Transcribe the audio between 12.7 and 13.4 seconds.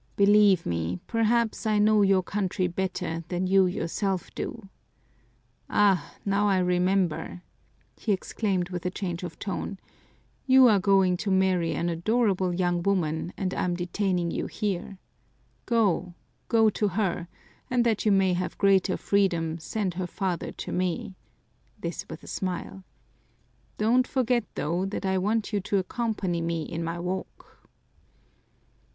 woman